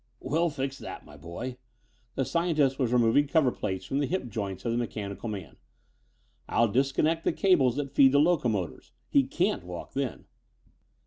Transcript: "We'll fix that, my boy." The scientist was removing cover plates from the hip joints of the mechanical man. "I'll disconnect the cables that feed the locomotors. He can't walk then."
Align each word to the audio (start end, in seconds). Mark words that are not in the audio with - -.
"We'll 0.19 0.49
fix 0.49 0.79
that, 0.79 1.05
my 1.05 1.15
boy." 1.15 1.57
The 2.15 2.25
scientist 2.25 2.79
was 2.79 2.91
removing 2.91 3.27
cover 3.27 3.51
plates 3.51 3.85
from 3.85 3.99
the 3.99 4.07
hip 4.07 4.29
joints 4.29 4.65
of 4.65 4.71
the 4.71 4.77
mechanical 4.79 5.29
man. 5.29 5.57
"I'll 6.49 6.69
disconnect 6.69 7.23
the 7.23 7.31
cables 7.31 7.75
that 7.75 7.93
feed 7.93 8.13
the 8.13 8.19
locomotors. 8.19 8.93
He 9.11 9.21
can't 9.25 9.63
walk 9.63 9.93
then." 9.93 10.25